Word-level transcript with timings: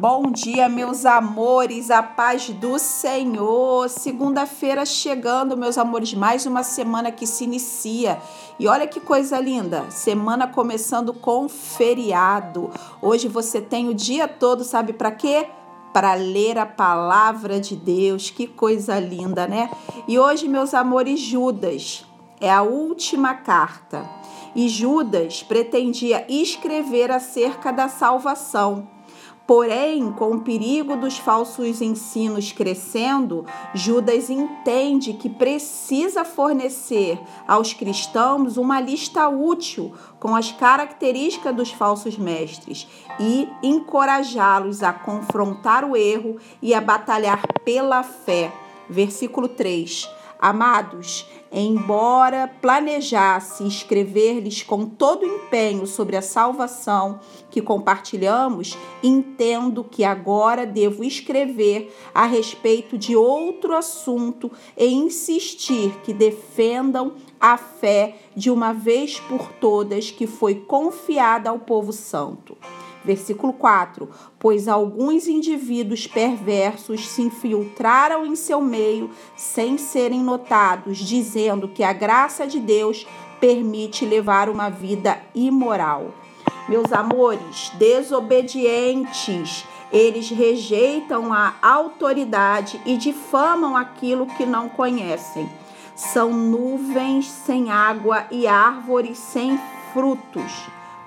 Bom 0.00 0.30
dia, 0.30 0.68
meus 0.68 1.04
amores, 1.04 1.90
a 1.90 2.00
paz 2.00 2.50
do 2.50 2.78
Senhor. 2.78 3.88
Segunda-feira 3.88 4.86
chegando, 4.86 5.56
meus 5.56 5.76
amores, 5.76 6.14
mais 6.14 6.46
uma 6.46 6.62
semana 6.62 7.10
que 7.10 7.26
se 7.26 7.42
inicia. 7.42 8.22
E 8.60 8.68
olha 8.68 8.86
que 8.86 9.00
coisa 9.00 9.40
linda, 9.40 9.90
semana 9.90 10.46
começando 10.46 11.12
com 11.12 11.48
feriado. 11.48 12.70
Hoje 13.02 13.26
você 13.26 13.60
tem 13.60 13.88
o 13.88 13.94
dia 13.94 14.28
todo, 14.28 14.62
sabe 14.62 14.92
para 14.92 15.10
quê? 15.10 15.48
Para 15.92 16.14
ler 16.14 16.58
a 16.58 16.66
palavra 16.66 17.58
de 17.58 17.74
Deus. 17.74 18.30
Que 18.30 18.46
coisa 18.46 19.00
linda, 19.00 19.48
né? 19.48 19.68
E 20.06 20.16
hoje, 20.16 20.46
meus 20.46 20.74
amores, 20.74 21.18
Judas 21.18 22.06
é 22.40 22.48
a 22.48 22.62
última 22.62 23.34
carta. 23.34 24.08
E 24.54 24.68
Judas 24.68 25.42
pretendia 25.42 26.24
escrever 26.28 27.10
acerca 27.10 27.72
da 27.72 27.88
salvação 27.88 28.96
Porém, 29.48 30.12
com 30.12 30.32
o 30.32 30.40
perigo 30.40 30.94
dos 30.94 31.16
falsos 31.16 31.80
ensinos 31.80 32.52
crescendo, 32.52 33.46
Judas 33.72 34.28
entende 34.28 35.14
que 35.14 35.30
precisa 35.30 36.22
fornecer 36.22 37.18
aos 37.46 37.72
cristãos 37.72 38.58
uma 38.58 38.78
lista 38.78 39.26
útil 39.26 39.94
com 40.20 40.36
as 40.36 40.52
características 40.52 41.56
dos 41.56 41.70
falsos 41.70 42.18
mestres 42.18 42.86
e 43.18 43.48
encorajá-los 43.62 44.82
a 44.82 44.92
confrontar 44.92 45.82
o 45.82 45.96
erro 45.96 46.36
e 46.60 46.74
a 46.74 46.80
batalhar 46.82 47.40
pela 47.64 48.02
fé. 48.02 48.52
Versículo 48.86 49.48
3. 49.48 50.17
Amados, 50.40 51.26
embora 51.50 52.46
planejasse 52.60 53.66
escrever-lhes 53.66 54.62
com 54.62 54.86
todo 54.86 55.26
empenho 55.26 55.84
sobre 55.84 56.16
a 56.16 56.22
salvação 56.22 57.18
que 57.50 57.60
compartilhamos, 57.60 58.78
entendo 59.02 59.82
que 59.82 60.04
agora 60.04 60.64
devo 60.64 61.02
escrever 61.02 61.92
a 62.14 62.24
respeito 62.24 62.96
de 62.96 63.16
outro 63.16 63.74
assunto 63.74 64.48
e 64.76 64.86
insistir 64.86 65.90
que 66.04 66.14
defendam 66.14 67.14
a 67.40 67.56
fé 67.56 68.18
de 68.36 68.48
uma 68.48 68.72
vez 68.72 69.18
por 69.18 69.50
todas 69.54 70.12
que 70.12 70.28
foi 70.28 70.54
confiada 70.54 71.50
ao 71.50 71.58
povo 71.58 71.92
santo. 71.92 72.56
Versículo 73.08 73.54
4: 73.54 74.06
Pois 74.38 74.68
alguns 74.68 75.26
indivíduos 75.26 76.06
perversos 76.06 77.08
se 77.08 77.22
infiltraram 77.22 78.26
em 78.26 78.36
seu 78.36 78.60
meio 78.60 79.10
sem 79.34 79.78
serem 79.78 80.20
notados, 80.20 80.98
dizendo 80.98 81.68
que 81.68 81.82
a 81.82 81.94
graça 81.94 82.46
de 82.46 82.60
Deus 82.60 83.06
permite 83.40 84.04
levar 84.04 84.50
uma 84.50 84.68
vida 84.68 85.18
imoral. 85.34 86.12
Meus 86.68 86.92
amores, 86.92 87.72
desobedientes, 87.78 89.64
eles 89.90 90.28
rejeitam 90.28 91.32
a 91.32 91.54
autoridade 91.62 92.78
e 92.84 92.98
difamam 92.98 93.74
aquilo 93.74 94.26
que 94.26 94.44
não 94.44 94.68
conhecem. 94.68 95.48
São 95.96 96.30
nuvens 96.30 97.26
sem 97.26 97.70
água 97.70 98.26
e 98.30 98.46
árvores 98.46 99.16
sem 99.16 99.58
frutos. 99.94 100.52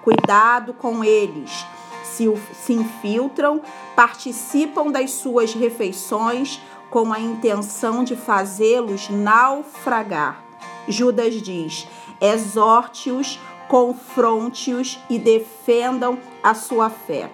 Cuidado 0.03 0.73
com 0.73 1.03
eles 1.03 1.63
se, 2.11 2.31
se 2.53 2.73
infiltram, 2.73 3.61
participam 3.95 4.91
das 4.91 5.11
suas 5.11 5.53
refeições 5.53 6.61
com 6.89 7.13
a 7.13 7.19
intenção 7.19 8.03
de 8.03 8.15
fazê-los 8.15 9.09
naufragar. 9.09 10.43
Judas 10.87 11.41
diz: 11.41 11.87
exorte-os, 12.19 13.39
confronte-os 13.67 14.99
e 15.09 15.17
defendam 15.17 16.17
a 16.43 16.53
sua 16.53 16.89
fé. 16.89 17.31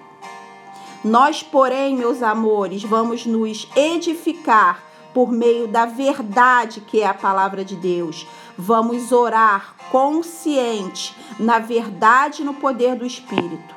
Nós, 1.03 1.41
porém, 1.41 1.95
meus 1.95 2.21
amores, 2.21 2.83
vamos 2.83 3.25
nos 3.25 3.67
edificar 3.75 4.83
por 5.13 5.31
meio 5.31 5.67
da 5.67 5.85
verdade 5.85 6.81
que 6.81 7.01
é 7.01 7.07
a 7.07 7.13
palavra 7.13 7.63
de 7.63 7.75
Deus. 7.75 8.27
Vamos 8.57 9.11
orar 9.11 9.75
consciente 9.91 11.15
na 11.39 11.59
verdade 11.59 12.41
e 12.41 12.45
no 12.45 12.53
poder 12.53 12.95
do 12.95 13.05
Espírito. 13.05 13.76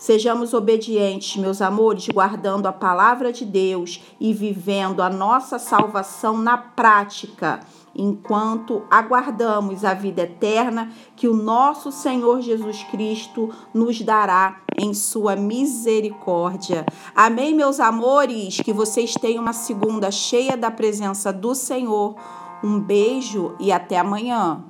Sejamos 0.00 0.54
obedientes, 0.54 1.36
meus 1.36 1.60
amores, 1.60 2.08
guardando 2.08 2.64
a 2.64 2.72
palavra 2.72 3.30
de 3.30 3.44
Deus 3.44 4.02
e 4.18 4.32
vivendo 4.32 5.02
a 5.02 5.10
nossa 5.10 5.58
salvação 5.58 6.38
na 6.38 6.56
prática, 6.56 7.60
enquanto 7.94 8.82
aguardamos 8.90 9.84
a 9.84 9.92
vida 9.92 10.22
eterna 10.22 10.90
que 11.14 11.28
o 11.28 11.36
nosso 11.36 11.92
Senhor 11.92 12.40
Jesus 12.40 12.82
Cristo 12.84 13.50
nos 13.74 14.00
dará 14.00 14.62
em 14.78 14.94
sua 14.94 15.36
misericórdia. 15.36 16.86
Amém, 17.14 17.54
meus 17.54 17.78
amores? 17.78 18.56
Que 18.56 18.72
vocês 18.72 19.12
tenham 19.12 19.42
uma 19.42 19.52
segunda 19.52 20.10
cheia 20.10 20.56
da 20.56 20.70
presença 20.70 21.30
do 21.30 21.54
Senhor. 21.54 22.14
Um 22.64 22.80
beijo 22.80 23.54
e 23.60 23.70
até 23.70 23.98
amanhã. 23.98 24.64